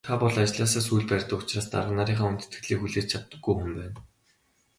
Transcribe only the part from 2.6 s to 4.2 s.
хүлээж чаддаггүй хүн байна.